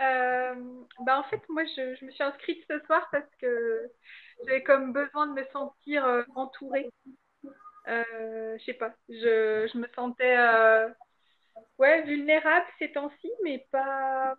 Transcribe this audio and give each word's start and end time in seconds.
Euh, 0.00 0.54
bah 1.04 1.18
en 1.18 1.24
fait, 1.24 1.42
moi, 1.48 1.64
je, 1.64 2.04
me 2.04 2.10
suis 2.10 2.22
inscrite 2.22 2.64
ce 2.68 2.78
soir 2.86 3.06
parce 3.12 3.28
que 3.40 3.90
j'avais 4.46 4.62
comme 4.62 4.92
besoin 4.92 5.26
de 5.26 5.34
me 5.40 5.44
sentir 5.52 6.04
euh, 6.06 6.22
entourée. 6.34 6.88
Euh, 7.88 8.56
je 8.58 8.64
sais 8.64 8.74
pas, 8.74 8.94
je, 9.08 9.76
me 9.76 9.86
sentais 9.94 10.36
ouais, 11.78 12.02
vulnérable 12.02 12.66
ces 12.78 12.92
temps-ci, 12.92 13.30
mais 13.42 13.66
pas, 13.70 14.36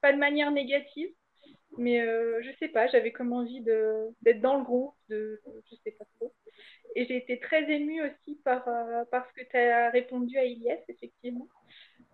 pas 0.00 0.12
de 0.12 0.18
manière 0.18 0.50
négative. 0.50 1.10
Mais 1.78 2.00
je 2.42 2.50
sais 2.58 2.68
pas, 2.68 2.86
j'avais 2.88 3.12
comme 3.12 3.32
envie 3.32 3.62
d'être 3.62 4.40
dans 4.40 4.58
le 4.58 4.64
groupe, 4.64 4.94
de, 5.08 5.40
je 5.70 5.76
sais 5.84 5.92
pas 5.92 6.04
trop. 6.18 6.34
Et 6.98 7.06
j'ai 7.06 7.16
été 7.16 7.38
très 7.38 7.70
émue 7.70 8.02
aussi 8.02 8.40
par, 8.42 8.64
par 9.12 9.24
ce 9.28 9.32
que 9.32 9.48
tu 9.48 9.56
as 9.56 9.88
répondu 9.90 10.36
à 10.36 10.44
Iliès, 10.44 10.82
effectivement. 10.88 11.46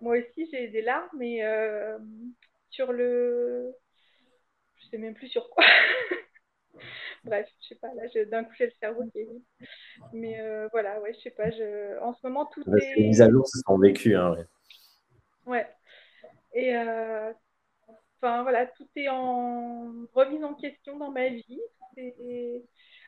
Moi 0.02 0.18
aussi, 0.18 0.46
j'ai 0.52 0.68
des 0.68 0.82
larmes, 0.82 1.08
mais 1.16 1.42
euh, 1.42 1.96
sur 2.68 2.92
le. 2.92 3.74
Je 4.76 4.88
sais 4.88 4.98
même 4.98 5.14
plus 5.14 5.28
sur 5.28 5.48
quoi. 5.48 5.64
Bref, 7.24 7.48
je 7.62 7.68
sais 7.68 7.74
pas, 7.76 7.88
là, 7.94 8.02
d'un 8.26 8.44
coup, 8.44 8.52
j'ai 8.58 8.66
le 8.66 8.72
cerveau 8.78 9.04
qui 9.10 9.20
est 9.20 9.24
vide. 9.24 9.42
Mais 10.12 10.38
euh, 10.38 10.68
voilà, 10.72 11.00
ouais, 11.00 11.14
je 11.14 11.20
sais 11.20 11.30
pas. 11.30 11.50
Je... 11.50 11.98
En 12.00 12.12
ce 12.12 12.26
moment, 12.26 12.44
tout 12.44 12.62
Parce 12.64 12.84
est. 12.84 12.96
Les 12.96 13.06
mises 13.06 13.22
à 13.22 13.30
jour 13.30 13.48
se 13.48 13.60
sont 13.66 13.78
vécues, 13.78 14.14
hein, 14.14 14.32
ouais. 14.32 14.44
Ouais. 15.46 15.66
Et 16.52 16.76
euh, 16.76 17.32
enfin, 18.20 18.42
voilà, 18.42 18.66
tout 18.66 18.86
est 18.96 19.08
en 19.08 20.06
remise 20.12 20.44
en 20.44 20.52
question 20.52 20.98
dans 20.98 21.10
ma 21.10 21.30
vie. 21.30 21.62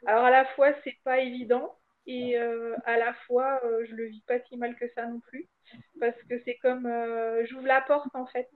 Alors, 0.04 0.24
à 0.24 0.30
la 0.30 0.44
fois, 0.44 0.72
c'est 0.84 0.98
pas 1.04 1.20
évident. 1.20 1.78
Et 2.08 2.36
à 2.36 2.96
la 2.98 3.14
fois, 3.26 3.60
je 3.84 3.92
le 3.94 4.04
vis 4.04 4.22
pas 4.28 4.38
si 4.48 4.56
mal 4.56 4.76
que 4.76 4.88
ça 4.94 5.06
non 5.06 5.18
plus 5.18 5.48
parce 6.00 6.16
que 6.28 6.40
c'est 6.44 6.56
comme 6.62 6.86
euh, 6.86 7.44
j'ouvre 7.46 7.66
la 7.66 7.80
porte 7.80 8.14
en 8.14 8.26
fait 8.26 8.48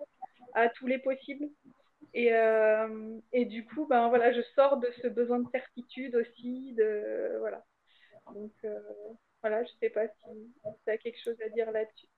à 0.55 0.69
tous 0.69 0.87
les 0.87 0.99
possibles. 0.99 1.49
Et, 2.13 2.33
euh, 2.33 3.19
et, 3.33 3.45
du 3.45 3.65
coup, 3.65 3.87
ben 3.89 4.09
voilà, 4.09 4.33
je 4.33 4.41
sors 4.57 4.79
de 4.79 4.89
ce 5.01 5.07
besoin 5.07 5.39
de 5.39 5.49
certitude 5.53 6.17
aussi, 6.17 6.75
de 6.77 7.37
voilà. 7.39 7.65
Donc 8.35 8.51
euh, 8.65 8.79
voilà, 9.43 9.63
je 9.63 9.71
sais 9.81 9.91
pas 9.91 10.09
si 10.09 10.51
tu 10.85 10.91
as 10.91 10.99
quelque 10.99 11.21
chose 11.23 11.37
à 11.45 11.49
dire 11.51 11.71
là-dessus. 11.71 12.09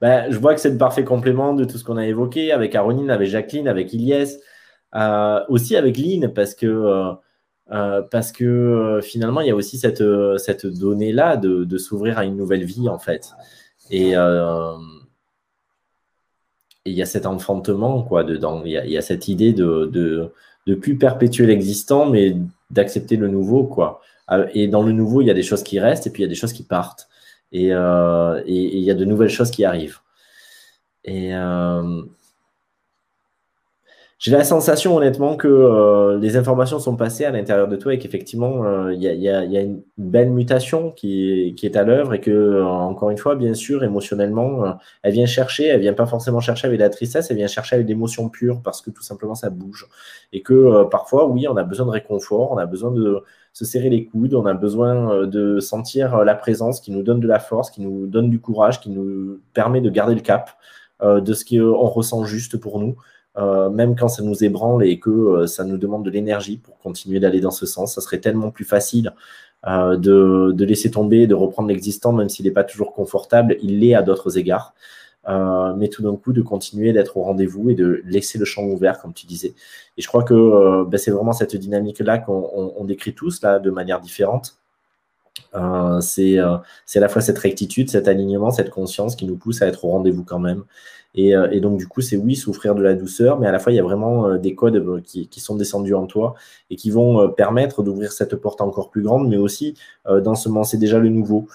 Ben, 0.00 0.30
je 0.30 0.38
vois 0.38 0.54
que 0.54 0.60
c'est 0.60 0.70
le 0.70 0.78
parfait 0.78 1.04
complément 1.04 1.52
de 1.52 1.64
tout 1.64 1.78
ce 1.78 1.84
qu'on 1.84 1.96
a 1.96 2.06
évoqué 2.06 2.52
avec 2.52 2.74
Aronine, 2.74 3.10
avec 3.10 3.28
Jacqueline, 3.28 3.66
avec 3.66 3.92
Iliès, 3.92 4.40
aussi 5.48 5.76
avec 5.76 5.96
Lynn, 5.96 6.32
parce 6.32 6.54
que 6.54 7.16
parce 7.68 8.32
que 8.32 9.00
finalement, 9.02 9.40
il 9.40 9.48
y 9.48 9.50
a 9.50 9.56
aussi 9.56 9.78
cette, 9.78 10.02
cette 10.38 10.66
donnée-là 10.66 11.36
de, 11.36 11.64
de 11.64 11.78
s'ouvrir 11.78 12.18
à 12.18 12.24
une 12.24 12.36
nouvelle 12.36 12.64
vie, 12.64 12.88
en 12.88 12.98
fait. 12.98 13.32
Euh, 13.92 14.76
et 16.84 16.90
il 16.90 16.96
y 16.96 17.02
a 17.02 17.06
cet 17.06 17.26
enfantement 17.26 18.02
quoi 18.02 18.24
dedans. 18.24 18.62
Il 18.64 18.72
y 18.72 18.96
a, 18.96 19.02
cette 19.02 19.28
idée 19.28 19.52
de, 19.52 19.86
de, 20.66 20.74
plus 20.74 20.96
perpétuer 20.98 21.46
l'existant, 21.46 22.06
mais 22.06 22.36
d'accepter 22.70 23.16
le 23.16 23.28
nouveau 23.28 23.64
quoi. 23.64 24.00
Euh, 24.30 24.48
et 24.54 24.68
dans 24.68 24.82
le 24.82 24.92
nouveau, 24.92 25.22
il 25.22 25.26
y 25.26 25.30
a 25.30 25.34
des 25.34 25.42
choses 25.42 25.62
qui 25.62 25.78
restent 25.78 26.06
et 26.06 26.10
puis 26.10 26.22
il 26.22 26.26
y 26.26 26.28
a 26.28 26.28
des 26.28 26.34
choses 26.34 26.52
qui 26.52 26.64
partent. 26.64 27.08
Et, 27.52 27.72
euh, 27.72 28.42
et, 28.46 28.76
il 28.78 28.82
y 28.82 28.90
a 28.90 28.94
de 28.94 29.04
nouvelles 29.04 29.30
choses 29.30 29.50
qui 29.50 29.64
arrivent. 29.64 29.98
Et, 31.04 31.32
j'ai 34.18 34.30
la 34.30 34.44
sensation 34.44 34.96
honnêtement 34.96 35.36
que 35.36 35.46
euh, 35.46 36.18
les 36.18 36.38
informations 36.38 36.78
sont 36.78 36.96
passées 36.96 37.26
à 37.26 37.30
l'intérieur 37.30 37.68
de 37.68 37.76
toi 37.76 37.92
et 37.92 37.98
qu'effectivement, 37.98 38.64
euh, 38.64 38.94
il 38.94 39.02
y, 39.02 39.28
a, 39.28 39.42
une 39.42 39.82
belle 39.98 40.30
mutation 40.30 40.90
qui 40.90 41.54
est, 41.62 41.76
à 41.76 41.82
l'œuvre 41.82 42.14
et 42.14 42.20
que, 42.20 42.30
euh, 42.30 42.64
encore 42.64 43.10
une 43.10 43.18
fois, 43.18 43.34
bien 43.34 43.52
sûr, 43.52 43.84
émotionnellement, 43.84 44.78
elle 45.02 45.12
vient 45.12 45.26
chercher, 45.26 45.66
elle 45.66 45.80
vient 45.82 45.92
pas 45.92 46.06
forcément 46.06 46.40
chercher 46.40 46.66
avec 46.66 46.80
la 46.80 46.88
tristesse, 46.88 47.30
elle 47.30 47.36
vient 47.36 47.46
chercher 47.46 47.76
avec 47.76 47.86
l'émotion 47.88 48.30
pure 48.30 48.62
parce 48.64 48.80
que 48.80 48.90
tout 48.90 49.02
simplement 49.02 49.34
ça 49.34 49.50
bouge. 49.50 49.86
Et 50.32 50.40
que 50.40 50.84
parfois, 50.84 51.26
oui, 51.26 51.46
on 51.46 51.56
a 51.58 51.62
besoin 51.62 51.84
de 51.84 51.90
réconfort, 51.90 52.52
on 52.52 52.56
a 52.56 52.64
besoin 52.64 52.92
de 52.92 53.22
se 53.52 53.66
serrer 53.66 53.90
les 53.90 54.06
coudes, 54.06 54.32
on 54.32 54.46
a 54.46 54.54
besoin 54.54 55.26
de 55.26 55.60
sentir 55.60 56.24
la 56.24 56.34
présence 56.34 56.80
qui 56.80 56.90
nous 56.90 57.02
donne 57.02 57.20
de 57.20 57.28
la 57.28 57.38
force, 57.38 57.70
qui 57.70 57.82
nous 57.82 58.06
donne 58.06 58.30
du 58.30 58.40
courage, 58.40 58.80
qui 58.80 58.88
nous 58.88 59.40
permet 59.52 59.82
de 59.82 59.90
garder 59.90 60.14
le 60.14 60.22
cap 60.22 60.52
de 61.04 61.32
ce 61.34 61.44
qu'on 61.44 61.86
ressent 61.86 62.24
juste 62.24 62.56
pour 62.56 62.80
nous. 62.80 62.96
Euh, 63.38 63.68
même 63.68 63.96
quand 63.96 64.08
ça 64.08 64.22
nous 64.22 64.44
ébranle 64.44 64.84
et 64.86 64.98
que 64.98 65.10
euh, 65.10 65.46
ça 65.46 65.64
nous 65.64 65.76
demande 65.76 66.04
de 66.04 66.10
l'énergie 66.10 66.56
pour 66.56 66.78
continuer 66.78 67.20
d'aller 67.20 67.40
dans 67.40 67.50
ce 67.50 67.66
sens, 67.66 67.94
ça 67.94 68.00
serait 68.00 68.20
tellement 68.20 68.50
plus 68.50 68.64
facile 68.64 69.12
euh, 69.66 69.96
de, 69.96 70.64
laisser 70.64 70.90
tomber, 70.90 71.26
de 71.26 71.34
reprendre 71.34 71.68
l'existant, 71.68 72.12
même 72.12 72.28
s'il 72.28 72.46
n'est 72.46 72.52
pas 72.52 72.64
toujours 72.64 72.94
confortable, 72.94 73.56
il 73.62 73.80
l'est 73.80 73.94
à 73.94 74.02
d'autres 74.02 74.38
égards. 74.38 74.74
mais 75.76 75.88
tout 75.88 76.02
d'un 76.02 76.16
coup, 76.16 76.32
de 76.32 76.42
continuer 76.42 76.92
d'être 76.92 77.16
au 77.16 77.22
rendez-vous 77.22 77.70
et 77.70 77.74
de 77.74 78.00
laisser 78.04 78.38
le 78.38 78.44
champ 78.44 78.64
ouvert, 78.64 79.00
comme 79.00 79.12
tu 79.12 79.26
disais. 79.26 79.54
Et 79.96 80.02
je 80.02 80.08
crois 80.08 80.22
que 80.22 80.84
ben, 80.84 80.98
c'est 80.98 81.10
vraiment 81.10 81.32
cette 81.32 81.56
dynamique-là 81.56 82.18
qu'on 82.18 82.84
décrit 82.84 83.14
tous 83.14 83.40
de 83.40 83.70
manière 83.70 84.00
différente. 84.00 84.56
C'est 86.00 86.38
à 86.38 86.62
la 86.94 87.08
fois 87.08 87.22
cette 87.22 87.38
rectitude, 87.38 87.90
cet 87.90 88.08
alignement, 88.08 88.50
cette 88.50 88.70
conscience 88.70 89.16
qui 89.16 89.26
nous 89.26 89.36
pousse 89.36 89.62
à 89.62 89.66
être 89.66 89.84
au 89.84 89.90
rendez-vous 89.90 90.24
quand 90.24 90.38
même 90.38 90.64
euh, 91.18 91.48
et, 91.50 91.60
donc, 91.60 91.78
du 91.78 91.86
coup, 91.86 92.00
c'est 92.00 92.16
oui, 92.16 92.36
souffrir 92.36 92.74
de 92.74 92.82
la 92.82 92.94
douceur, 92.94 93.38
mais 93.38 93.46
à 93.46 93.52
la 93.52 93.58
fois, 93.58 93.72
il 93.72 93.76
y 93.76 93.78
a 93.78 93.82
vraiment 93.82 94.28
euh, 94.28 94.38
des 94.38 94.54
codes 94.54 94.76
euh, 94.76 95.00
qui, 95.00 95.40
sont 95.40 95.56
descendus 95.56 95.94
en 95.94 96.06
toi 96.06 96.34
et 96.70 96.76
qui 96.76 96.90
vont 96.90 97.30
permettre 97.30 97.82
d'ouvrir 97.82 98.12
cette 98.12 98.36
porte 98.36 98.60
encore 98.60 98.90
plus 98.90 99.02
grande, 99.02 99.28
mais 99.28 99.36
aussi 99.36 99.74
d'ensemencer 100.08 100.78
déjà 100.78 100.98
le 100.98 101.08
nouveau. 101.08 101.46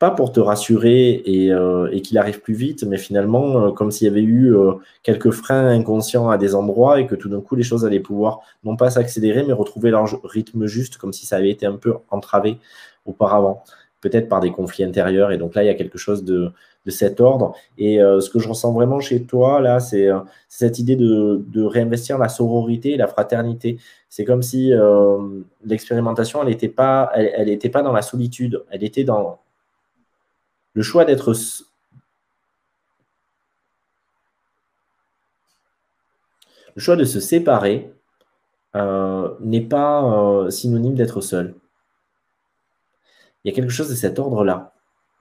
Pas 0.00 0.10
pour 0.10 0.32
te 0.32 0.40
rassurer 0.40 1.22
et, 1.24 2.02
qu'il 2.02 2.18
arrive 2.18 2.40
plus 2.40 2.54
vite, 2.54 2.84
mais 2.84 2.98
finalement, 2.98 3.70
comme 3.70 3.92
s'il 3.92 4.08
y 4.08 4.10
avait 4.10 4.22
eu 4.22 4.52
quelques 5.02 5.30
freins 5.30 5.68
inconscients 5.68 6.28
à 6.28 6.38
des 6.38 6.54
endroits 6.56 7.00
et 7.00 7.06
que 7.06 7.14
tout 7.14 7.28
d'un 7.28 7.40
coup, 7.40 7.54
les 7.54 7.62
choses 7.62 7.84
allaient 7.84 8.00
pouvoir 8.00 8.40
non 8.64 8.76
pas 8.76 8.90
s'accélérer, 8.90 9.44
mais 9.46 9.52
retrouver 9.52 9.90
leur 9.90 10.06
rythme 10.24 10.66
juste, 10.66 10.96
comme 10.96 11.12
si 11.12 11.26
ça 11.26 11.36
avait 11.36 11.50
été 11.50 11.66
un 11.66 11.76
peu 11.76 11.94
entravé 12.10 12.58
auparavant 13.06 13.62
peut-être 14.00 14.28
par 14.28 14.40
des 14.40 14.50
conflits 14.50 14.84
intérieurs. 14.84 15.32
Et 15.32 15.38
donc 15.38 15.54
là, 15.54 15.62
il 15.62 15.66
y 15.66 15.70
a 15.70 15.74
quelque 15.74 15.98
chose 15.98 16.24
de, 16.24 16.52
cet 16.86 17.20
ordre. 17.20 17.54
Et 17.78 18.02
euh, 18.02 18.20
ce 18.20 18.30
que 18.30 18.40
je 18.40 18.48
ressens 18.48 18.72
vraiment 18.72 18.98
chez 18.98 19.22
toi, 19.22 19.60
là, 19.60 19.78
c'est 19.78 20.08
euh, 20.08 20.18
cette 20.48 20.78
idée 20.80 20.96
de, 20.96 21.62
réinvestir 21.62 22.18
la 22.18 22.28
sororité 22.28 22.92
et 22.92 22.96
la 22.96 23.06
fraternité. 23.06 23.78
C'est 24.08 24.24
comme 24.24 24.42
si 24.42 24.72
euh, 24.72 25.18
l'expérimentation, 25.64 26.42
elle 26.42 26.48
n'était 26.48 26.68
pas, 26.68 27.12
elle, 27.14 27.58
pas 27.70 27.82
dans 27.82 27.92
la 27.92 28.02
solitude, 28.02 28.64
elle 28.70 28.82
était 28.82 29.04
dans 29.04 29.38
le 30.74 30.82
choix 30.82 31.04
d'être... 31.04 31.34
Le 36.76 36.80
choix 36.80 36.96
de 36.96 37.04
se 37.04 37.20
séparer 37.20 37.92
n'est 38.74 39.66
pas 39.66 40.50
synonyme 40.50 40.94
d'être 40.94 41.20
seul 41.20 41.54
il 43.44 43.50
y 43.50 43.52
a 43.52 43.54
quelque 43.54 43.72
chose 43.72 43.88
de 43.88 43.94
cet 43.94 44.18
ordre-là. 44.18 44.72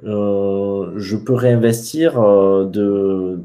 Euh, 0.04 0.94
je 0.98 1.18
peux 1.18 1.34
réinvestir 1.34 2.20
euh, 2.20 2.66
de, 2.66 3.40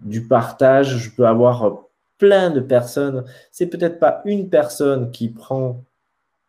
du 0.00 0.26
partage, 0.26 0.96
je 0.98 1.10
peux 1.10 1.26
avoir 1.26 1.78
plein 2.18 2.50
de 2.50 2.60
personnes. 2.60 3.24
C'est 3.50 3.66
peut-être 3.66 3.98
pas 3.98 4.22
une 4.24 4.50
personne 4.50 5.10
qui 5.10 5.28
prend 5.28 5.82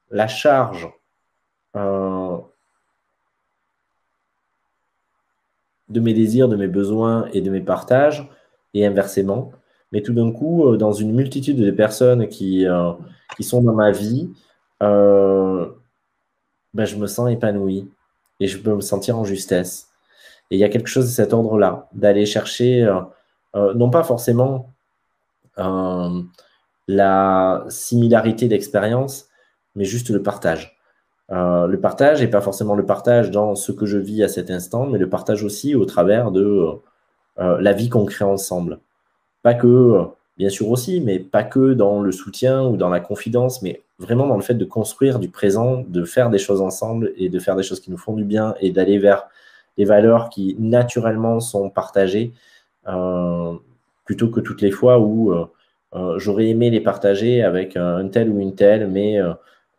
la 0.09 0.27
charge 0.27 0.89
euh, 1.75 2.37
de 5.91 5.99
mes 5.99 6.13
désirs, 6.13 6.47
de 6.47 6.55
mes 6.55 6.67
besoins 6.67 7.27
et 7.33 7.41
de 7.41 7.49
mes 7.49 7.61
partages, 7.61 8.29
et 8.73 8.85
inversement. 8.85 9.51
Mais 9.91 10.01
tout 10.01 10.13
d'un 10.13 10.31
coup, 10.31 10.77
dans 10.77 10.93
une 10.93 11.13
multitude 11.13 11.57
de 11.57 11.71
personnes 11.71 12.27
qui, 12.27 12.65
qui 13.35 13.43
sont 13.43 13.61
dans 13.61 13.73
ma 13.73 13.91
vie, 13.91 14.29
ben, 16.73 16.85
je 16.85 16.95
me 16.95 17.07
sens 17.07 17.29
épanoui 17.29 17.89
et 18.39 18.47
je 18.47 18.57
peux 18.57 18.73
me 18.75 18.81
sentir 18.81 19.17
en 19.17 19.23
justesse. 19.23 19.89
Et 20.49 20.55
il 20.55 20.59
y 20.59 20.63
a 20.63 20.69
quelque 20.69 20.89
chose 20.89 21.05
de 21.05 21.11
cet 21.11 21.31
ordre-là, 21.31 21.87
d'aller 21.93 22.25
chercher, 22.25 22.83
euh, 22.83 22.99
euh, 23.55 23.73
non 23.73 23.89
pas 23.89 24.03
forcément 24.03 24.73
euh, 25.59 26.21
la 26.87 27.63
similarité 27.69 28.47
d'expérience, 28.47 29.27
mais 29.75 29.85
juste 29.85 30.09
le 30.09 30.21
partage. 30.21 30.77
Le 31.31 31.77
partage, 31.77 32.21
et 32.21 32.27
pas 32.27 32.41
forcément 32.41 32.75
le 32.75 32.85
partage 32.85 33.31
dans 33.31 33.55
ce 33.55 33.71
que 33.71 33.85
je 33.85 33.97
vis 33.97 34.23
à 34.23 34.27
cet 34.27 34.51
instant, 34.51 34.85
mais 34.85 34.97
le 34.97 35.09
partage 35.09 35.43
aussi 35.43 35.75
au 35.75 35.85
travers 35.85 36.29
de 36.31 36.67
la 37.37 37.73
vie 37.73 37.89
qu'on 37.89 38.05
crée 38.05 38.25
ensemble. 38.25 38.79
Pas 39.41 39.53
que 39.53 40.07
bien 40.37 40.49
sûr 40.49 40.69
aussi, 40.69 41.01
mais 41.01 41.19
pas 41.19 41.43
que 41.43 41.73
dans 41.73 42.01
le 42.01 42.11
soutien 42.11 42.65
ou 42.65 42.75
dans 42.75 42.89
la 42.89 42.99
confidence, 42.99 43.61
mais 43.61 43.81
vraiment 43.99 44.27
dans 44.27 44.35
le 44.35 44.41
fait 44.41 44.55
de 44.55 44.65
construire 44.65 45.19
du 45.19 45.29
présent, 45.29 45.85
de 45.87 46.03
faire 46.03 46.29
des 46.29 46.39
choses 46.39 46.61
ensemble 46.61 47.13
et 47.17 47.29
de 47.29 47.39
faire 47.39 47.55
des 47.55 47.63
choses 47.63 47.79
qui 47.79 47.91
nous 47.91 47.97
font 47.97 48.13
du 48.13 48.23
bien 48.23 48.55
et 48.59 48.71
d'aller 48.71 48.97
vers 48.97 49.27
les 49.77 49.85
valeurs 49.85 50.29
qui 50.29 50.55
naturellement 50.59 51.39
sont 51.39 51.69
partagées, 51.69 52.33
euh, 52.87 53.53
plutôt 54.05 54.29
que 54.29 54.39
toutes 54.39 54.61
les 54.61 54.71
fois 54.71 54.99
où 54.99 55.31
euh, 55.31 55.45
euh, 55.93 56.19
j'aurais 56.19 56.47
aimé 56.47 56.69
les 56.69 56.81
partager 56.81 57.43
avec 57.43 57.77
un 57.77 58.07
tel 58.07 58.29
ou 58.29 58.39
une 58.39 58.55
telle, 58.55 58.87
mais 58.87 59.19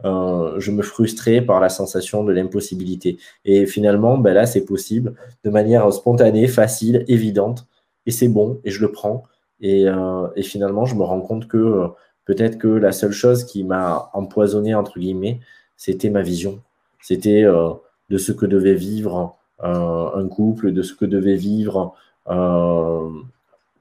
euh, 0.05 0.59
je 0.59 0.71
me 0.71 0.83
frustrais 0.83 1.41
par 1.41 1.61
la 1.61 1.69
sensation 1.69 2.25
de 2.25 2.33
l'impossibilité. 2.33 3.19
Et 3.45 3.67
finalement, 3.67 4.19
ben 4.19 4.35
là, 4.35 4.47
c'est 4.47 4.65
possible 4.65 5.15
de 5.45 5.51
manière 5.51 5.93
spontanée, 5.93 6.49
facile, 6.49 7.05
évidente, 7.09 7.67
et 8.07 8.11
c'est 8.11 8.29
bon, 8.29 8.61
et 8.65 8.71
je 8.71 8.81
le 8.81 8.91
prends. 8.91 9.25
Et, 9.61 9.89
euh, 9.89 10.29
finalement, 10.43 10.87
je 10.87 10.95
me 10.95 11.03
rends 11.05 11.21
compte 11.21 11.47
que 11.47 11.57
euh, 11.57 11.89
peut-être 12.25 12.59
que 12.59 12.69
la 12.69 12.93
seule 12.93 13.13
chose 13.13 13.45
qui 13.45 13.65
m'a 13.65 14.11
empoisonné, 14.13 14.75
entre 14.75 14.99
guillemets, 14.99 15.41
c'était 15.77 16.11
ma 16.11 16.23
vision. 16.23 16.61
C'était 17.01 17.43
de 17.43 18.19
ce 18.19 18.31
que 18.31 18.47
devait 18.47 18.75
vivre 18.75 19.37
un 19.59 20.29
couple, 20.29 20.73
de 20.73 20.83
ce 20.83 20.95
que 20.95 21.05
devait 21.05 21.35
vivre, 21.35 21.97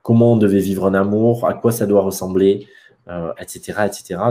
comment 0.01 0.33
on 0.33 0.37
devait 0.37 0.59
vivre 0.59 0.87
un 0.87 0.95
amour, 0.95 1.47
à 1.47 1.53
quoi 1.53 1.71
ça 1.71 1.85
doit 1.85 2.01
ressembler, 2.01 2.67
euh, 3.07 3.33
etc. 3.39 3.73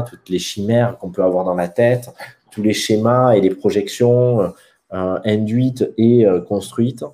Toutes 0.08 0.28
les 0.28 0.38
chimères 0.38 0.96
qu'on 0.98 1.10
peut 1.10 1.24
avoir 1.24 1.44
dans 1.44 1.56
la 1.56 1.66
tête, 1.66 2.08
tous 2.52 2.62
les 2.62 2.72
schémas 2.72 3.32
et 3.32 3.40
les 3.40 3.50
projections 3.50 4.54
euh, 4.92 5.18
induites 5.24 5.92
et 5.98 6.24
euh, 6.24 6.40
construites 6.40 7.04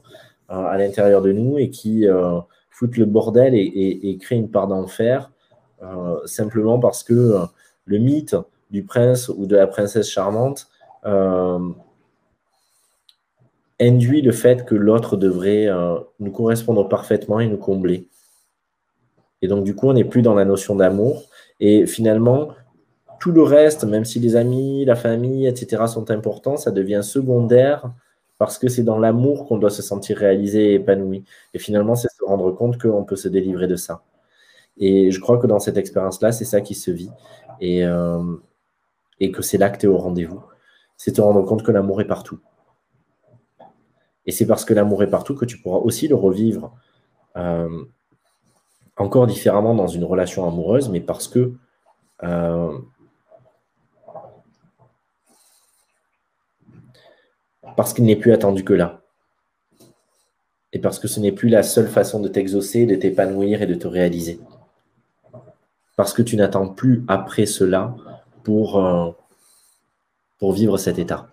à 0.49 0.77
l'intérieur 0.77 1.23
de 1.23 1.33
nous 1.33 1.59
et 1.59 1.71
qui 1.71 2.07
foutent 2.71 2.99
le 2.99 3.05
bordel 3.05 3.53
et, 3.57 4.19
créent 4.21 4.37
une 4.37 4.49
part 4.49 4.69
d'enfer 4.69 5.33
simplement 6.25 6.79
parce 6.79 7.03
que 7.03 7.37
le 7.85 7.99
mythe 7.99 8.37
du 8.71 8.85
prince 8.85 9.29
ou 9.29 9.47
de 9.47 9.57
la 9.57 9.67
princesse 9.67 10.09
charmante 10.09 10.69
induit 13.81 14.23
le 14.23 14.31
fait 14.31 14.65
que 14.65 14.77
l'autre 14.77 15.17
devrait 15.17 15.67
nous 16.21 16.31
correspondre 16.31 16.89
parfaitement 16.89 17.41
et 17.41 17.49
nous 17.49 17.57
combler. 17.57 18.07
Et 19.47 19.49
donc, 19.49 19.63
du 19.63 19.77
coup, 19.77 19.89
on 19.89 19.93
n'est 19.93 20.03
plus 20.03 20.23
dans 20.23 20.35
la 20.35 20.45
notion 20.45 20.75
d'amour, 20.75 21.23
et 21.61 21.87
finalement, 21.87 22.49
tout 23.21 23.31
le 23.31 23.45
reste, 23.45 23.85
même 23.85 24.05
si 24.05 24.19
les 24.19 24.35
amis, 24.35 24.85
la 24.85 24.97
famille, 24.97 25.47
etc., 25.47 25.85
sont 25.87 26.11
importants, 26.11 26.57
ça 26.57 26.73
devient 26.73 27.03
secondaire 27.05 27.93
parce 28.39 28.59
que 28.59 28.67
c'est 28.67 28.83
dans 28.83 28.99
l'amour 28.99 29.47
qu'on 29.47 29.57
doit 29.57 29.71
se 29.71 29.83
sentir 29.83 30.17
réalisé 30.17 30.73
et 30.73 30.75
épanoui. 30.75 31.25
Et 31.55 31.61
finalement, 31.61 31.95
c'est 31.95 32.09
se 32.09 32.25
rendre 32.25 32.51
compte 32.51 32.77
qu'on 32.77 33.05
peut 33.05 33.15
se 33.15 33.29
délivrer 33.29 33.69
de 33.69 33.77
ça. 33.77 34.03
Et 34.79 35.13
je 35.13 35.21
crois 35.21 35.39
que 35.39 35.47
dans 35.47 35.61
cette 35.61 35.77
expérience-là, 35.77 36.33
c'est 36.33 36.45
ça 36.45 36.61
qui 36.61 36.75
se 36.75 36.91
vit. 36.91 37.13
Et, 37.61 37.85
euh, 37.85 38.37
que 39.33 39.43
c'est 39.43 39.59
là 39.59 39.71
que 39.71 39.79
tu 39.79 39.87
es 39.87 39.89
au 39.89 39.97
rendez-vous. 39.97 40.43
C'est 40.97 41.13
te 41.13 41.21
rendre 41.21 41.43
compte 41.45 41.63
que 41.63 41.71
l'amour 41.71 42.01
est 42.01 42.07
partout. 42.07 42.41
Et 44.27 44.33
c'est 44.33 44.47
parce 44.47 44.65
que 44.65 44.75
l'amour 44.75 45.05
est 45.05 45.11
partout 45.11 45.37
que 45.37 45.45
tu 45.45 45.59
pourras 45.59 45.79
aussi 45.79 46.09
le 46.09 46.17
revivre 46.17 46.75
euh, 47.37 47.85
encore 48.97 49.27
différemment 49.27 49.75
dans 49.75 49.87
une 49.87 50.05
relation 50.05 50.47
amoureuse, 50.49 50.89
mais 50.89 51.01
parce 51.01 51.29
que 51.29 51.53
euh, 52.23 52.79
parce 57.77 57.93
qu'il 57.93 58.05
n'est 58.05 58.17
plus 58.17 58.33
attendu 58.33 58.65
que 58.65 58.73
là. 58.73 59.03
Et 60.73 60.79
parce 60.79 60.99
que 60.99 61.09
ce 61.09 61.21
n'est 61.21 61.33
plus 61.33 61.49
la 61.49 61.63
seule 61.63 61.89
façon 61.89 62.21
de 62.21 62.29
t'exaucer, 62.29 62.87
de 62.87 62.97
t'épanouir 62.97 63.63
et 63.63 63.67
de 63.67 63.75
te 63.75 63.87
réaliser. 63.87 64.41
Parce 65.97 66.13
que 66.13 66.23
tu 66.23 66.37
n'attends 66.37 66.69
plus 66.69 67.05
après 67.09 67.47
cela 67.47 67.95
pour, 68.45 68.85
euh, 68.85 69.11
pour 70.39 70.53
vivre 70.53 70.77
cet 70.77 70.99
état. 70.99 71.29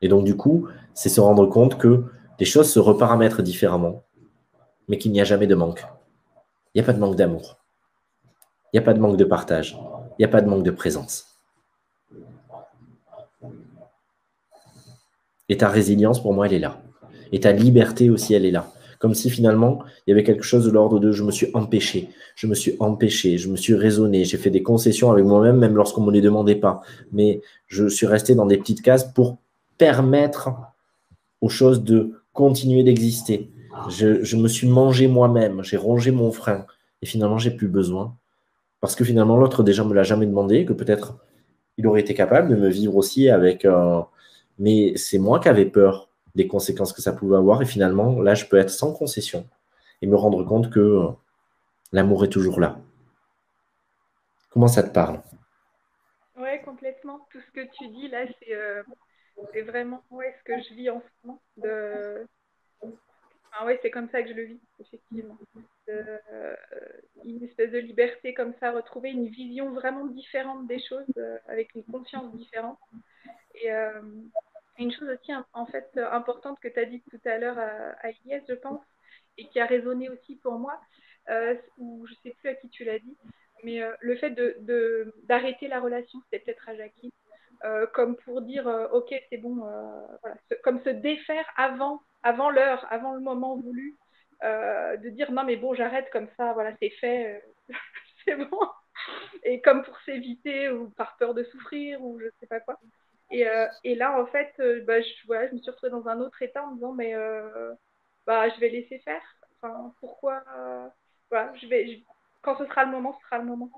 Et 0.00 0.08
donc, 0.08 0.24
du 0.24 0.36
coup, 0.36 0.68
c'est 0.94 1.08
se 1.08 1.20
rendre 1.20 1.46
compte 1.46 1.78
que 1.78 2.04
les 2.38 2.46
choses 2.46 2.70
se 2.70 2.78
reparamètrent 2.78 3.42
différemment 3.42 4.02
mais 4.88 4.98
qu'il 4.98 5.12
n'y 5.12 5.20
a 5.20 5.24
jamais 5.24 5.46
de 5.46 5.54
manque. 5.54 5.84
Il 6.74 6.78
n'y 6.78 6.82
a 6.82 6.86
pas 6.86 6.92
de 6.92 7.00
manque 7.00 7.16
d'amour. 7.16 7.58
Il 8.72 8.78
n'y 8.78 8.82
a 8.82 8.82
pas 8.82 8.94
de 8.94 9.00
manque 9.00 9.16
de 9.16 9.24
partage. 9.24 9.76
Il 10.18 10.22
n'y 10.22 10.24
a 10.24 10.28
pas 10.28 10.40
de 10.40 10.48
manque 10.48 10.62
de 10.62 10.70
présence. 10.70 11.26
Et 15.48 15.58
ta 15.58 15.68
résilience, 15.68 16.22
pour 16.22 16.32
moi, 16.32 16.46
elle 16.46 16.54
est 16.54 16.58
là. 16.58 16.80
Et 17.30 17.40
ta 17.40 17.52
liberté 17.52 18.08
aussi, 18.08 18.32
elle 18.32 18.46
est 18.46 18.50
là. 18.50 18.72
Comme 18.98 19.14
si 19.14 19.28
finalement, 19.28 19.80
il 20.06 20.10
y 20.10 20.12
avait 20.12 20.22
quelque 20.22 20.44
chose 20.44 20.64
de 20.64 20.70
l'ordre 20.70 20.98
de 20.98 21.12
je 21.12 21.24
me 21.24 21.30
suis 21.30 21.48
empêché, 21.54 22.08
je 22.36 22.46
me 22.46 22.54
suis 22.54 22.76
empêché, 22.78 23.36
je 23.36 23.48
me 23.48 23.56
suis 23.56 23.74
raisonné, 23.74 24.24
j'ai 24.24 24.38
fait 24.38 24.48
des 24.48 24.62
concessions 24.62 25.10
avec 25.10 25.24
moi-même, 25.24 25.58
même 25.58 25.74
lorsqu'on 25.74 26.02
ne 26.02 26.06
me 26.06 26.12
les 26.12 26.20
demandait 26.20 26.54
pas. 26.54 26.82
Mais 27.10 27.42
je 27.66 27.88
suis 27.88 28.06
resté 28.06 28.34
dans 28.34 28.46
des 28.46 28.56
petites 28.56 28.80
cases 28.80 29.12
pour 29.12 29.38
permettre 29.76 30.50
aux 31.42 31.50
choses 31.50 31.82
de 31.82 32.22
continuer 32.32 32.82
d'exister, 32.82 33.50
je, 33.88 34.36
me 34.36 34.48
suis 34.48 34.68
mangé 34.68 35.08
moi-même, 35.08 35.62
j'ai 35.62 35.76
rongé 35.76 36.10
mon 36.10 36.32
frein, 36.32 36.66
et 37.02 37.06
finalement, 37.06 37.38
j'ai 37.38 37.50
plus 37.50 37.68
besoin. 37.68 38.16
Parce 38.80 38.94
que 38.96 39.04
finalement, 39.04 39.36
l'autre 39.36 39.62
déjà 39.62 39.84
me 39.84 39.94
l'a 39.94 40.02
jamais 40.02 40.26
demandé, 40.26 40.64
que 40.64 40.72
peut-être 40.72 41.18
il 41.78 41.86
aurait 41.86 42.00
été 42.00 42.14
capable 42.14 42.48
de 42.48 42.56
me 42.56 42.68
vivre 42.68 42.96
aussi 42.96 43.30
avec. 43.30 43.66
Mais 44.58 44.96
c'est 44.96 45.18
moi 45.18 45.40
qui 45.40 45.48
avais 45.48 45.64
peur 45.64 46.10
des 46.34 46.46
conséquences 46.46 46.92
que 46.92 47.02
ça 47.02 47.12
pouvait 47.12 47.36
avoir, 47.36 47.62
et 47.62 47.66
finalement, 47.66 48.20
là, 48.20 48.34
je 48.34 48.46
peux 48.46 48.58
être 48.58 48.70
sans 48.70 48.92
concession 48.92 49.46
et 50.00 50.06
me 50.06 50.16
rendre 50.16 50.42
compte 50.44 50.70
que 50.70 50.80
euh, 50.80 51.08
l'amour 51.92 52.24
est 52.24 52.28
toujours 52.28 52.60
là. 52.60 52.78
Comment 54.50 54.68
ça 54.68 54.82
te 54.82 54.92
parle? 54.92 55.20
Ouais, 56.36 56.60
complètement. 56.64 57.26
Tout 57.30 57.40
ce 57.40 57.50
que 57.52 57.66
tu 57.78 57.88
dis 57.88 58.08
là, 58.08 58.26
c'est 58.38 58.54
euh, 58.54 58.82
vraiment 59.66 60.02
ouais, 60.10 60.34
ce 60.38 60.44
que 60.44 60.60
je 60.60 60.74
vis 60.74 60.90
en 60.90 61.00
ce 61.00 61.26
moment. 61.26 61.42
Ah 63.64 63.78
c'est 63.82 63.90
comme 63.90 64.08
ça 64.10 64.22
que 64.22 64.28
je 64.28 64.34
le 64.34 64.44
vis, 64.44 64.60
effectivement. 64.80 65.38
Euh, 65.88 66.56
une 67.24 67.44
espèce 67.44 67.70
de 67.70 67.78
liberté 67.78 68.34
comme 68.34 68.54
ça, 68.58 68.72
retrouver 68.72 69.10
une 69.10 69.28
vision 69.28 69.70
vraiment 69.72 70.06
différente 70.06 70.66
des 70.66 70.80
choses, 70.80 71.06
euh, 71.16 71.38
avec 71.46 71.74
une 71.74 71.84
conscience 71.84 72.34
différente. 72.34 72.78
Et 73.54 73.72
euh, 73.72 74.02
une 74.78 74.92
chose 74.92 75.08
aussi, 75.08 75.32
en 75.52 75.66
fait, 75.66 75.96
importante 76.10 76.58
que 76.60 76.68
tu 76.68 76.80
as 76.80 76.86
dit 76.86 77.02
tout 77.10 77.20
à 77.24 77.38
l'heure 77.38 77.58
à, 77.58 77.90
à 78.06 78.10
je 78.10 78.54
pense, 78.54 78.82
et 79.38 79.46
qui 79.46 79.60
a 79.60 79.66
résonné 79.66 80.08
aussi 80.08 80.36
pour 80.36 80.58
moi, 80.58 80.80
ou 81.78 82.04
je 82.06 82.12
ne 82.12 82.18
sais 82.22 82.36
plus 82.40 82.48
à 82.48 82.54
qui 82.54 82.68
tu 82.68 82.84
l'as 82.84 82.98
dit, 82.98 83.16
mais 83.62 83.80
le 84.00 84.16
fait 84.16 84.30
d'arrêter 84.30 85.66
de, 85.66 85.70
la 85.70 85.80
relation, 85.80 86.20
c'était 86.24 86.44
peut-être 86.44 86.68
à 86.68 86.74
Jackie, 86.74 87.12
comme 87.92 88.16
pour 88.16 88.42
dire, 88.42 88.66
ok, 88.92 89.14
c'est 89.30 89.36
bon, 89.36 89.56
voilà, 90.22 90.36
comme 90.64 90.82
se 90.82 90.90
défaire 90.90 91.46
avant 91.56 92.02
avant 92.22 92.50
l'heure, 92.50 92.86
avant 92.90 93.14
le 93.14 93.20
moment 93.20 93.56
voulu, 93.56 93.96
euh, 94.44 94.96
de 94.96 95.08
dire 95.08 95.30
non 95.30 95.44
mais 95.44 95.56
bon 95.56 95.74
j'arrête 95.74 96.10
comme 96.12 96.28
ça, 96.36 96.52
voilà 96.52 96.72
c'est 96.80 96.90
fait, 96.90 97.42
euh, 97.70 97.74
c'est 98.24 98.36
bon. 98.36 98.58
Et 99.44 99.60
comme 99.60 99.82
pour 99.82 99.98
s'éviter 100.00 100.68
ou 100.68 100.90
par 100.90 101.16
peur 101.16 101.34
de 101.34 101.44
souffrir 101.44 102.02
ou 102.02 102.18
je 102.20 102.26
sais 102.40 102.46
pas 102.46 102.60
quoi. 102.60 102.78
Et, 103.30 103.48
euh, 103.48 103.66
et 103.84 103.94
là 103.94 104.20
en 104.20 104.26
fait, 104.26 104.52
bah, 104.86 105.00
je, 105.00 105.08
je 105.26 105.54
me 105.54 105.58
suis 105.58 105.70
retrouvée 105.70 105.90
dans 105.90 106.08
un 106.08 106.20
autre 106.20 106.42
état 106.42 106.64
en 106.64 106.72
me 106.72 106.74
disant 106.74 106.92
mais 106.92 107.14
bah 108.26 108.48
je 108.48 108.60
vais 108.60 108.68
laisser 108.68 108.98
faire. 109.00 109.22
Enfin 109.56 109.94
pourquoi 110.00 110.42
voilà, 111.30 111.52
je 111.56 111.66
vais 111.66 112.02
quand 112.42 112.58
ce 112.58 112.66
sera 112.66 112.84
le 112.84 112.90
moment, 112.90 113.16
ce 113.20 113.26
sera 113.26 113.38
le 113.38 113.46
moment. 113.46 113.70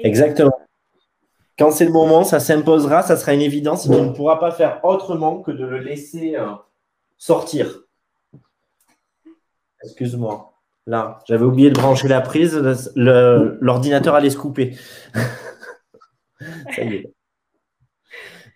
Exactement. 0.00 0.58
Quand 1.56 1.70
c'est 1.70 1.84
le 1.84 1.92
moment, 1.92 2.24
ça 2.24 2.40
s'imposera, 2.40 3.02
ça 3.02 3.16
sera 3.16 3.34
une 3.34 3.40
évidence 3.40 3.86
et 3.86 3.88
tu 3.88 4.00
ne 4.00 4.12
pourras 4.12 4.36
pas 4.36 4.52
faire 4.52 4.84
autrement 4.84 5.40
que 5.40 5.50
de 5.50 5.64
le 5.64 5.78
laisser 5.78 6.36
sortir. 7.18 7.80
Excuse-moi. 9.84 10.52
Là, 10.86 11.18
j'avais 11.26 11.44
oublié 11.44 11.70
de 11.70 11.78
brancher 11.78 12.08
la 12.08 12.22
prise. 12.22 12.56
L'ordinateur 12.96 14.14
allait 14.14 14.30
se 14.30 14.38
couper. 14.38 14.76
ça. 16.40 16.82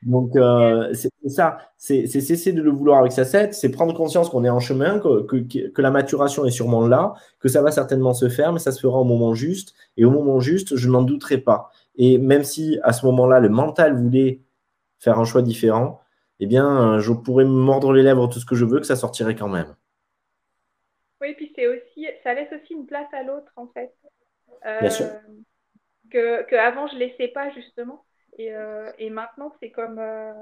Donc, 0.03 0.35
euh, 0.35 0.93
c'est 0.95 1.11
ça, 1.29 1.59
c'est 1.79 2.07
cesser 2.07 2.53
de 2.53 2.61
le 2.61 2.71
vouloir 2.71 2.99
avec 2.99 3.13
sa 3.13 3.25
tête, 3.25 3.55
c'est 3.55 3.71
prendre 3.71 3.95
conscience 3.95 4.29
qu'on 4.29 4.45
est 4.45 4.51
en 4.51 4.59
chemin, 4.59 4.99
que, 4.99 5.23
que, 5.23 5.83
la 5.83 5.93
maturation 5.93 6.45
est 6.45 6.51
sûrement 6.51 6.87
là, 6.89 7.15
que 7.39 7.49
ça 7.49 7.63
va 7.63 7.71
certainement 7.71 8.13
se 8.13 8.29
faire, 8.29 8.53
mais 8.53 8.59
ça 8.59 8.73
se 8.73 8.81
fera 8.81 8.99
au 8.99 9.05
moment 9.05 9.35
juste. 9.35 9.75
Et 9.97 10.05
au 10.05 10.11
moment 10.11 10.41
juste, 10.41 10.75
je 10.75 10.89
n'en 10.89 11.03
douterai 11.03 11.39
pas. 11.39 11.71
Et 11.95 12.19
même 12.19 12.43
si 12.43 12.79
à 12.83 12.93
ce 12.93 13.07
moment-là, 13.07 13.39
le 13.39 13.49
mental 13.49 13.95
voulait 13.95 14.41
faire 14.99 15.21
un 15.21 15.25
choix 15.25 15.43
différent, 15.43 16.01
eh 16.43 16.47
bien, 16.47 16.99
je 16.99 17.13
pourrais 17.13 17.45
me 17.45 17.51
mordre 17.51 17.93
les 17.93 18.03
lèvres 18.03 18.27
tout 18.27 18.41
ce 18.41 18.47
que 18.47 18.57
je 18.57 18.65
veux, 18.65 18.81
que 18.81 18.87
ça 18.87 18.97
sortirait 18.97 19.37
quand 19.37 19.49
même. 19.49 19.77
Oui, 21.21 21.35
puis 21.35 21.53
c'est 21.55 21.69
aussi, 21.69 22.09
ça 22.25 22.35
laisse 22.35 22.53
aussi 22.53 22.73
une 22.73 22.85
place 22.85 23.07
à 23.13 23.23
l'autre, 23.23 23.53
en 23.55 23.69
fait. 23.69 23.95
Bien 24.81 24.91
sûr. 24.91 25.07
Euh, 25.07 25.21
que, 26.11 26.43
que, 26.43 26.57
avant, 26.57 26.89
je 26.89 26.95
ne 26.95 26.99
laissais 26.99 27.29
pas, 27.29 27.51
justement. 27.51 28.05
Et, 28.39 28.53
euh, 28.53 28.91
et 28.99 29.09
maintenant, 29.09 29.55
c'est 29.61 29.71
comme, 29.71 30.01
euh, 30.01 30.33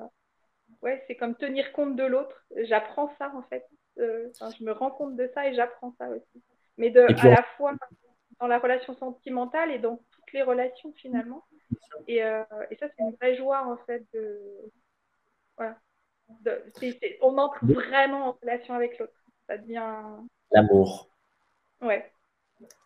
ouais, 0.81 1.05
c'est 1.07 1.17
comme 1.17 1.35
tenir 1.35 1.71
compte 1.73 1.97
de 1.97 2.05
l'autre. 2.05 2.47
J'apprends 2.63 3.15
ça, 3.19 3.31
en 3.37 3.43
fait. 3.43 3.67
je 3.99 4.65
me 4.65 4.73
rends 4.73 4.91
compte 4.91 5.17
de 5.17 5.31
ça 5.35 5.47
et 5.47 5.55
j'apprends 5.55 5.95
ça 5.99 6.09
aussi. 6.09 6.43
Mais 6.79 6.89
de, 6.89 7.01
à 7.01 7.29
la 7.29 7.43
fois 7.59 7.75
dans 8.41 8.47
la 8.47 8.59
relation 8.59 8.95
sentimentale 8.95 9.71
et 9.71 9.79
dans 9.79 9.99
toutes 10.13 10.33
les 10.33 10.43
relations, 10.43 10.95
finalement. 10.97 11.45
Et, 12.09 12.21
et 12.21 12.77
ça, 12.81 12.87
c'est 12.89 13.03
une 13.03 13.15
vraie 13.17 13.37
joie, 13.37 13.67
en 13.67 13.77
fait, 13.85 14.03
de, 14.15 14.41
voilà 15.59 15.77
on 17.23 17.39
entre 17.39 17.59
vraiment 17.65 18.29
en 18.29 18.37
relation 18.43 18.75
avec 18.75 18.99
l'autre. 18.99 19.13
Ça 19.49 19.59
devient. 19.59 19.83
L'amour. 20.53 21.09
Ouais. 21.83 22.11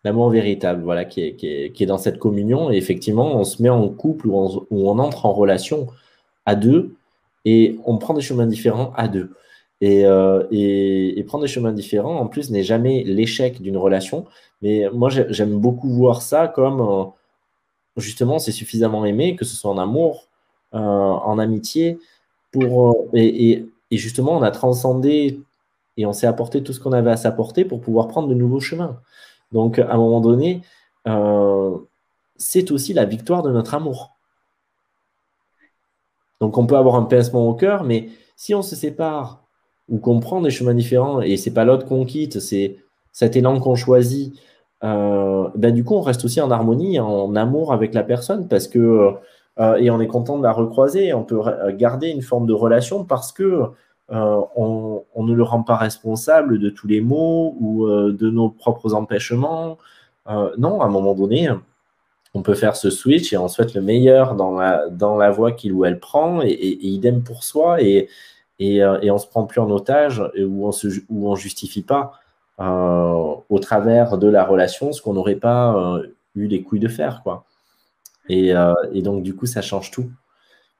L'amour 0.03 0.29
véritable, 0.29 0.83
voilà, 0.83 1.05
qui 1.05 1.21
est, 1.21 1.35
qui, 1.35 1.47
est, 1.83 1.85
dans 1.85 1.97
cette 1.97 2.19
communion. 2.19 2.71
Et 2.71 2.77
effectivement, 2.77 3.35
on 3.35 3.43
se 3.43 3.61
met 3.61 3.69
en 3.69 3.89
couple 3.89 4.27
ou 4.27 4.37
on, 4.37 4.67
on 4.71 4.99
entre 4.99 5.25
en 5.25 5.33
relation 5.33 5.87
à 6.45 6.55
deux 6.55 6.95
et 7.43 7.77
on 7.85 7.97
prend 7.97 8.13
des 8.13 8.21
chemins 8.21 8.47
différents 8.47 8.93
à 8.95 9.07
deux. 9.07 9.31
Euh, 9.83 10.47
et, 10.51 11.19
et, 11.19 11.23
prendre 11.23 11.43
des 11.43 11.49
chemins 11.49 11.73
différents, 11.73 12.17
en 12.17 12.27
plus, 12.27 12.49
n'est 12.49 12.63
jamais 12.63 13.03
l'échec 13.03 13.61
d'une 13.61 13.77
relation. 13.77 14.25
Mais 14.61 14.89
moi, 14.93 15.09
j'aime 15.09 15.59
beaucoup 15.59 15.89
voir 15.89 16.21
ça 16.21 16.47
comme 16.47 16.81
euh, 16.81 17.03
justement, 17.97 18.39
c'est 18.39 18.51
suffisamment 18.51 19.05
aimé, 19.05 19.35
que 19.35 19.45
ce 19.45 19.55
soit 19.55 19.71
en 19.71 19.77
amour, 19.77 20.27
euh, 20.73 20.79
en 20.79 21.37
amitié, 21.39 21.99
pour, 22.59 23.07
et, 23.13 23.65
justement, 23.91 24.37
on 24.37 24.41
a 24.41 24.51
transcendé 24.51 25.41
et 25.97 26.05
on 26.05 26.13
s'est 26.13 26.27
apporté 26.27 26.63
tout 26.63 26.73
ce 26.73 26.79
qu'on 26.79 26.91
avait 26.91 27.11
à 27.11 27.17
s'apporter 27.17 27.65
pour 27.65 27.81
pouvoir 27.81 28.07
prendre 28.07 28.27
de 28.27 28.33
nouveaux 28.33 28.59
chemins. 28.59 28.99
Donc, 29.51 29.79
à 29.79 29.93
un 29.93 29.97
moment 29.97 30.21
donné, 30.21 30.61
c'est 32.37 32.71
aussi 32.71 32.93
la 32.93 33.05
victoire 33.05 33.43
de 33.43 33.51
notre 33.51 33.73
amour. 33.73 34.15
Donc, 36.41 36.57
on 36.57 36.65
peut 36.65 36.77
avoir 36.77 36.95
un 36.95 37.03
pincement 37.03 37.47
au 37.47 37.53
cœur, 37.53 37.83
mais 37.83 38.09
si 38.35 38.53
on 38.53 38.61
se 38.61 38.75
sépare 38.75 39.45
ou 39.89 39.99
qu'on 39.99 40.19
prend 40.19 40.41
des 40.41 40.49
chemins 40.49 40.73
différents 40.73 41.21
et 41.21 41.37
c'est 41.37 41.53
pas 41.53 41.63
l'autre 41.63 41.85
qu'on 41.85 42.05
quitte, 42.05 42.39
c'est 42.39 42.77
cet 43.11 43.35
élan 43.35 43.59
qu'on 43.59 43.75
choisit, 43.75 44.37
euh, 44.83 45.47
ben 45.55 45.73
du 45.73 45.83
coup 45.83 45.95
on 45.95 46.01
reste 46.01 46.25
aussi 46.25 46.41
en 46.41 46.51
harmonie, 46.51 46.99
en 46.99 47.35
amour 47.35 47.71
avec 47.71 47.93
la 47.93 48.03
personne 48.03 48.47
parce 48.47 48.67
que 48.67 48.79
euh, 48.79 49.11
et 49.57 49.89
on 49.89 50.01
est 50.01 50.07
content 50.07 50.37
de 50.37 50.43
la 50.43 50.51
recroiser, 50.51 51.13
on 51.13 51.23
peut 51.23 51.39
garder 51.73 52.09
une 52.09 52.21
forme 52.21 52.45
de 52.45 52.53
relation 52.53 53.05
parce 53.05 53.31
que 53.31 53.61
euh, 54.11 54.41
on, 54.55 55.03
ne 55.17 55.33
le 55.33 55.43
rend 55.43 55.63
pas 55.63 55.77
responsable 55.77 56.59
de 56.59 56.69
tous 56.69 56.87
les 56.87 57.01
maux 57.01 57.55
ou 57.59 57.87
de 57.87 58.29
nos 58.29 58.49
propres 58.49 58.93
empêchements. 58.93 59.77
non, 60.57 60.81
à 60.81 60.85
un 60.85 60.89
moment 60.89 61.15
donné, 61.15 61.49
on 62.35 62.41
peut 62.41 62.53
faire 62.53 62.75
ce 62.75 62.89
switch 62.89 63.31
et 63.31 63.37
on 63.37 63.47
souhaite 63.47 63.73
le 63.73 63.81
meilleur 63.81 64.35
dans 64.35 64.57
la, 64.59 64.89
dans 64.89 65.15
la 65.15 65.31
voie 65.31 65.53
qu'il 65.53 65.71
ou 65.71 65.85
elle 65.85 65.99
prend 65.99 66.41
et, 66.43 66.77
idem 66.81 67.23
pour 67.23 67.43
soi. 67.43 67.81
Et, 67.81 68.09
et, 68.59 68.83
euh, 68.83 68.99
et 69.01 69.09
on 69.09 69.17
se 69.17 69.25
prend 69.25 69.45
plus 69.45 69.61
en 69.61 69.71
otage 69.71 70.21
où 70.37 70.67
on 70.67 70.71
se 70.71 70.87
où 71.09 71.29
on 71.29 71.35
justifie 71.35 71.81
pas 71.81 72.11
euh, 72.59 73.35
au 73.49 73.59
travers 73.59 74.17
de 74.17 74.27
la 74.27 74.43
relation 74.43 74.91
ce 74.91 75.01
qu'on 75.01 75.13
n'aurait 75.13 75.35
pas 75.35 75.75
euh, 75.75 76.07
eu 76.35 76.47
les 76.47 76.61
couilles 76.61 76.79
de 76.79 76.87
faire 76.87 77.21
quoi. 77.23 77.45
Et, 78.29 78.53
et, 78.91 79.01
donc 79.01 79.23
du 79.23 79.35
coup 79.35 79.45
ça 79.45 79.61
change 79.61 79.91
tout 79.91 80.11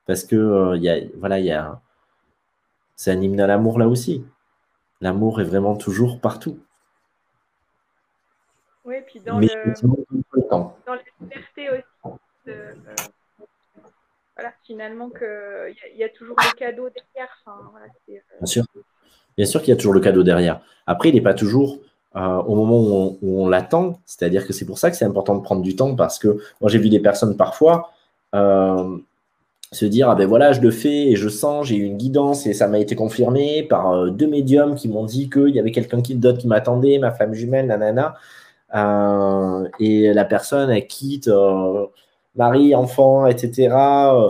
parce 0.08 0.24
que 0.24 0.76
il 0.76 0.82
y 0.84 0.90
a 0.90 1.00
voilà 1.18 1.40
il 1.40 1.46
y 1.46 1.52
a 1.52 1.80
c'est 2.96 3.12
un 3.12 3.22
hymne 3.22 3.40
à 3.40 3.48
l'amour 3.48 3.78
là 3.80 3.88
aussi. 3.88 4.26
L'amour 5.02 5.42
est 5.42 5.46
vraiment 5.46 5.76
toujours 5.76 6.22
partout. 6.22 6.60
Oui, 8.86 8.96
puis 9.06 9.20
dans, 9.20 9.40
le, 9.40 9.48
dans 10.50 10.94
la 10.94 11.02
liberté 11.20 11.70
aussi 11.70 12.16
voilà, 14.36 14.54
finalement 14.64 15.10
qu'il 15.10 15.76
y, 15.96 16.00
y, 16.00 16.04
a 16.04 16.10
toujours 16.10 16.36
le 16.38 16.58
cadeau 16.58 16.90
derrière. 16.90 17.44
Euh, 17.48 18.18
Bien 18.40 18.46
sûr. 18.46 18.66
Bien 19.38 19.46
sûr 19.46 19.62
qu'il 19.62 19.70
y 19.70 19.74
a 19.74 19.76
toujours 19.76 19.94
le 19.94 20.02
cadeau 20.02 20.24
derrière. 20.24 20.62
Après, 20.86 21.10
il 21.10 21.16
n'est 21.16 21.22
pas 21.22 21.34
toujours 21.34 21.80
euh, 22.16 22.38
au 22.44 22.56
moment 22.56 22.80
où 23.22 23.42
on, 23.42 23.48
l'attend. 23.48 24.00
C'est-à-dire 24.06 24.48
que 24.48 24.54
c'est 24.54 24.66
pour 24.66 24.78
ça 24.78 24.90
que 24.92 24.98
c'est 24.98 25.06
important 25.06 25.36
de 25.36 25.42
prendre 25.42 25.62
du 25.62 25.76
temps 25.76 25.96
parce 25.96 26.20
que 26.20 26.40
moi, 26.62 26.70
j'ai 26.70 26.80
vu 26.80 26.90
des 26.90 27.00
personnes 27.00 27.38
parfois 27.38 27.92
euh, 28.34 28.98
se 29.72 29.86
dire 29.86 30.10
Ah 30.10 30.16
ben 30.16 30.28
voilà, 30.28 30.54
je 30.54 30.62
le 30.62 30.72
fais 30.72 31.08
et 31.08 31.16
je 31.16 31.30
sens, 31.30 31.68
j'ai 31.68 31.76
eu 31.76 31.84
une 31.84 31.98
guidance 31.98 32.48
et 32.48 32.54
ça 32.54 32.68
m'a 32.68 32.80
été 32.80 32.96
confirmé 32.96 33.64
par 33.64 34.12
deux 34.12 34.28
médiums 34.28 34.76
qui 34.76 34.88
m'ont 34.88 35.06
dit 35.06 35.30
qu'il 35.30 35.50
y 35.50 35.60
avait 35.60 35.72
quelqu'un 35.72 36.02
d'autre 36.16 36.38
qui 36.38 36.48
m'attendait, 36.48 37.00
ma 37.00 37.12
femme 37.12 37.34
jumelle, 37.34 37.68
nanana. 37.68 38.16
et 39.80 40.14
la 40.14 40.26
personne, 40.26 40.70
elle 40.70 40.88
quitte 40.88 41.30
mari, 42.36 42.76
enfant, 42.76 43.28
etc. 43.28 43.76
Euh, 43.76 44.30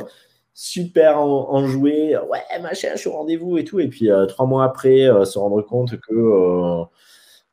super 0.54 1.20
enjoué, 1.20 2.18
ouais, 2.30 2.62
machin, 2.62 2.89
je 2.94 3.00
suis 3.00 3.10
au 3.10 3.13
rendez-vous 3.13 3.58
et 3.58 3.63
tout. 3.63 3.80
Et 3.80 3.88
puis 3.88 4.10
euh, 4.12 4.25
trois 4.25 4.46
mois 4.46 4.63
après, 4.63 5.04
euh, 5.04 5.25
se 5.25 5.38
rendre 5.39 5.62
compte 5.62 6.00
que 6.00 6.84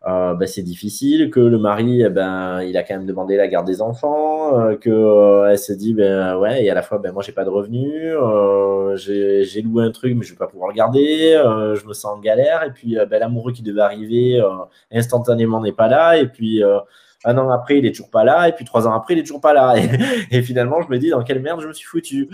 bah, 0.05 0.47
c'est 0.47 0.63
difficile, 0.63 1.31
que 1.31 1.41
le 1.41 1.59
mari, 1.59 2.03
eh 2.03 2.09
ben, 2.09 2.63
il 2.63 2.77
a 2.77 2.83
quand 2.83 2.95
même 2.95 3.07
demandé 3.07 3.37
la 3.37 3.49
garde 3.49 3.67
des 3.67 3.83
enfants, 3.83 4.77
que 4.81 5.49
elle 5.49 5.59
se 5.59 5.73
dit, 5.73 5.95
ben 5.95 6.37
ouais, 6.39 6.65
et 6.65 6.71
à 6.71 6.75
la 6.75 6.83
fois, 6.83 6.99
ben 6.99 7.13
moi, 7.13 7.23
j'ai 7.23 7.33
pas 7.33 7.45
de 7.45 7.51
revenus, 7.51 8.15
j'ai 8.97 9.63
loué 9.63 9.85
un 9.85 9.91
truc, 9.91 10.15
mais 10.17 10.25
je 10.25 10.33
vais 10.33 10.39
pas 10.39 10.49
pouvoir 10.49 10.69
le 10.71 10.75
garder, 10.75 11.41
je 11.75 11.87
me 11.87 11.93
sens 11.93 12.17
en 12.17 12.21
galère. 12.21 12.65
Et 12.65 12.71
puis, 12.73 12.97
ben, 13.09 13.19
l'amoureux 13.21 13.53
qui 13.53 13.63
devait 13.63 13.83
arriver 13.83 14.43
instantanément 14.91 15.61
n'est 15.61 15.73
pas 15.73 15.89
là. 15.89 16.19
Et 16.19 16.27
puis, 16.27 16.63
un 17.25 17.39
an 17.39 17.51
après, 17.51 17.79
il 17.79 17.87
est 17.87 17.93
toujours 17.93 18.11
pas 18.11 18.25
là, 18.25 18.49
et 18.49 18.53
puis 18.53 18.65
trois 18.65 18.87
ans 18.87 18.93
après, 18.93 19.15
il 19.15 19.21
est 19.21 19.23
toujours 19.23 19.41
pas 19.41 19.53
là. 19.53 19.75
Et, 20.31 20.43
finalement, 20.43 20.83
je 20.83 20.89
me 20.89 20.99
dis 20.99 21.11
dans 21.11 21.23
quelle 21.23 21.41
merde 21.41 21.61
je 21.61 21.69
me 21.69 21.73
suis 21.73 21.87
foutu. 21.87 22.29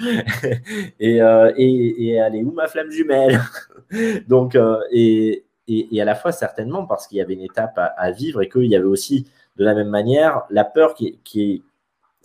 et, 1.00 1.20
euh, 1.20 1.52
et, 1.56 2.06
et, 2.06 2.12
elle 2.14 2.36
est 2.36 2.42
où 2.42 2.52
ma 2.52 2.66
flamme 2.66 2.90
jumelle? 2.90 3.40
Donc, 4.28 4.54
euh, 4.54 4.78
et, 5.68 6.00
à 6.00 6.04
la 6.04 6.14
fois 6.14 6.32
certainement 6.32 6.86
parce 6.86 7.06
qu'il 7.06 7.18
y 7.18 7.20
avait 7.20 7.34
une 7.34 7.42
étape 7.42 7.78
à, 7.78 8.10
vivre 8.10 8.42
et 8.42 8.48
qu'il 8.48 8.66
y 8.66 8.76
avait 8.76 8.84
aussi 8.84 9.26
de 9.56 9.64
la 9.64 9.74
même 9.74 9.88
manière 9.88 10.42
la 10.50 10.64
peur 10.64 10.94
qui, 10.94 11.62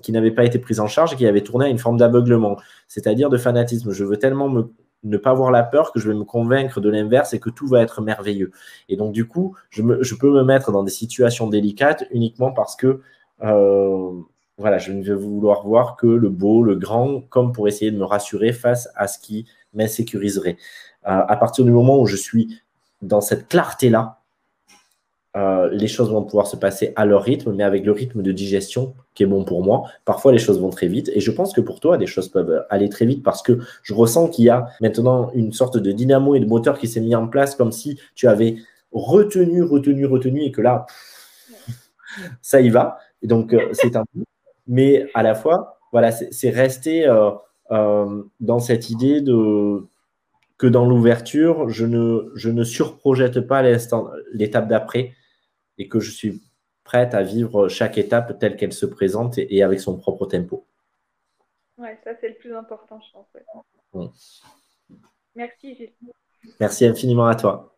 n'avait 0.10 0.32
pas 0.32 0.46
été 0.46 0.60
prise 0.60 0.80
en 0.80 0.88
charge 0.88 1.14
et 1.14 1.16
qui 1.16 1.28
avait 1.28 1.42
tourné 1.42 1.66
à 1.66 1.70
une 1.70 1.78
forme 1.78 1.98
d'aveuglement, 1.98 2.58
c'est-à-dire 2.88 3.30
de 3.30 3.38
fanatisme. 3.38 3.92
Je 3.92 4.04
veux 4.04 4.18
tellement 4.18 4.50
me 4.50 4.74
ne 5.04 5.18
pas 5.18 5.32
avoir 5.32 5.52
la 5.52 5.64
peur 5.64 5.92
que 5.92 6.00
je 6.00 6.08
vais 6.08 6.16
me 6.16 6.24
convaincre 6.24 6.80
de 6.80 6.90
l'inverse 6.90 7.34
et 7.34 7.40
que 7.40 7.50
tout 7.50 7.68
va 7.68 7.82
être 7.82 8.02
merveilleux. 8.02 8.52
Et 8.88 8.96
donc, 8.96 9.12
du 9.12 9.28
coup, 9.28 9.54
je, 9.70 9.82
peux 10.16 10.32
me 10.32 10.44
mettre 10.44 10.72
dans 10.72 10.82
des 10.82 10.92
situations 10.92 11.48
délicates 11.48 12.06
uniquement 12.12 12.54
parce 12.54 12.78
que, 12.78 13.02
euh, 13.44 14.12
voilà, 14.58 14.78
je 14.78 14.94
ne 14.94 15.04
vais 15.04 15.14
vouloir 15.14 15.68
voir 15.68 15.98
que 15.98 16.08
le 16.08 16.30
beau, 16.30 16.64
le 16.64 16.76
grand, 16.76 17.20
comme 17.30 17.52
pour 17.52 17.68
essayer 17.68 17.92
de 17.92 17.98
me 17.98 18.06
rassurer 18.06 18.54
face 18.54 18.88
à 18.96 19.08
ce 19.08 19.20
qui 19.20 19.46
m'insécuriserait. 19.74 20.58
Euh, 21.06 21.22
à 21.28 21.36
partir 21.36 21.66
du 21.66 21.72
moment 21.72 22.00
où 22.00 22.06
je 22.06 22.16
suis 22.16 22.62
dans 23.04 23.22
cette 23.22 23.48
clarté-là, 23.48 24.20
euh, 25.36 25.70
les 25.72 25.88
choses 25.88 26.12
vont 26.12 26.24
pouvoir 26.24 26.46
se 26.46 26.56
passer 26.56 26.94
à 26.96 27.06
leur 27.06 27.24
rythme, 27.24 27.54
mais 27.54 27.64
avec 27.64 27.86
le 27.86 27.92
rythme 27.92 28.22
de 28.22 28.32
digestion 28.32 28.94
qui 29.16 29.24
est 29.24 29.26
bon 29.26 29.44
pour 29.44 29.64
moi. 29.64 29.90
Parfois, 30.06 30.32
les 30.32 30.38
choses 30.38 30.60
vont 30.60 30.70
très 30.70 30.88
vite. 30.88 31.10
Et 31.14 31.20
je 31.20 31.32
pense 31.32 31.54
que 31.54 31.62
pour 31.62 31.80
toi, 31.80 31.98
les 31.98 32.06
choses 32.06 32.30
peuvent 32.30 32.66
aller 32.70 32.88
très 32.88 33.06
vite 33.06 33.24
parce 33.24 33.42
que 33.42 33.60
je 33.82 33.94
ressens 33.94 34.30
qu'il 34.30 34.46
y 34.46 34.50
a 34.50 34.68
maintenant 34.80 35.32
une 35.34 35.52
sorte 35.52 35.78
de 35.78 35.92
dynamo 35.92 36.36
et 36.36 36.40
de 36.40 36.46
moteur 36.46 36.78
qui 36.78 36.88
s'est 36.88 37.02
mis 37.02 37.16
en 37.16 37.28
place 37.28 37.56
comme 37.56 37.72
si 37.72 38.00
tu 38.16 38.28
avais 38.28 38.58
retenu, 38.92 39.64
retenu, 39.64 40.06
retenu 40.06 40.44
et 40.44 40.52
que 40.52 40.62
là, 40.62 40.86
ça 42.42 42.62
y 42.62 42.70
va. 42.70 43.00
Et 43.24 43.28
donc, 43.28 43.54
euh, 43.54 43.70
c'est 43.74 43.96
un. 43.96 44.04
Mais 44.68 45.08
à 45.16 45.24
la 45.24 45.34
fois, 45.34 45.80
voilà, 45.92 46.12
c'est 46.12 46.50
rester 46.52 47.08
euh, 47.08 48.24
dans 48.40 48.60
cette 48.60 48.92
idée 48.92 49.20
de 49.20 49.84
que 50.58 50.68
dans 50.68 50.86
l'ouverture, 50.86 51.70
je 51.70 51.86
ne, 51.86 52.32
je 52.36 52.50
ne 52.50 52.64
surprojette 52.64 53.42
pas 53.42 53.62
l'étape 54.32 54.68
d'après 54.68 55.14
et 55.78 55.88
que 55.88 56.00
je 56.00 56.12
suis 56.12 56.42
prête 56.84 57.14
à 57.14 57.24
vivre 57.24 57.70
chaque 57.70 57.98
étape 57.98 58.38
telle 58.40 58.56
qu'elle 58.56 58.74
se 58.74 58.86
présente 58.86 59.38
et, 59.38 59.64
avec 59.64 59.80
son 59.80 59.98
propre 59.98 60.26
tempo. 60.26 60.68
Ouais, 61.78 61.98
ça 62.04 62.12
c'est 62.20 62.30
le 62.30 62.36
plus 62.36 62.56
important, 62.56 63.00
je 63.02 63.12
pense. 63.92 64.44
Merci 65.36 65.76
Gilles. 65.76 65.94
Merci 66.60 66.86
infiniment 66.86 67.26
à 67.26 67.36
toi. 67.36 67.73